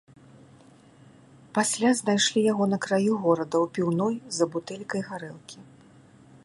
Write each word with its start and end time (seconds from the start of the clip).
Пасля 1.57 1.89
знайшлі 1.99 2.39
яго 2.51 2.63
на 2.73 2.77
краю 2.87 3.13
горада 3.27 3.55
ў 3.63 3.65
піўной 3.75 4.15
за 4.39 4.45
бутэлькай 4.55 5.01
гарэлкі. 5.11 5.57